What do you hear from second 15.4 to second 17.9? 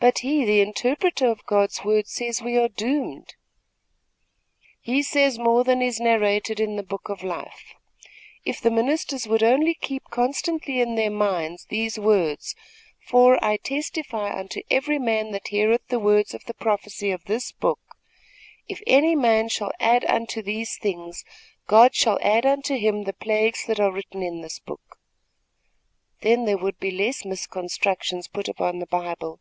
heareth the words of the prophecy of this book.